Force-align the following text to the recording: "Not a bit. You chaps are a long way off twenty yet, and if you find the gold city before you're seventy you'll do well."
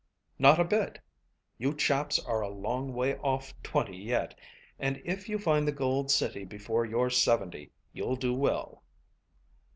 "Not 0.39 0.59
a 0.59 0.63
bit. 0.63 0.97
You 1.59 1.75
chaps 1.75 2.17
are 2.17 2.41
a 2.41 2.49
long 2.49 2.91
way 2.91 3.17
off 3.17 3.53
twenty 3.61 3.97
yet, 3.97 4.33
and 4.79 4.99
if 5.05 5.29
you 5.29 5.37
find 5.37 5.67
the 5.67 5.71
gold 5.71 6.09
city 6.09 6.43
before 6.43 6.83
you're 6.87 7.11
seventy 7.11 7.69
you'll 7.93 8.15
do 8.15 8.33
well." 8.33 8.81